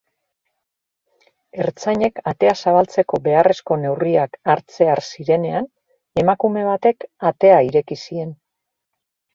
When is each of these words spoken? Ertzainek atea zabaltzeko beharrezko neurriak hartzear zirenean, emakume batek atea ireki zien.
Ertzainek 1.65 2.17
atea 2.31 2.55
zabaltzeko 2.65 3.19
beharrezko 3.27 3.79
neurriak 3.83 4.41
hartzear 4.55 5.05
zirenean, 5.11 5.71
emakume 6.25 6.67
batek 6.73 7.11
atea 7.33 7.63
ireki 7.71 8.05
zien. 8.09 8.39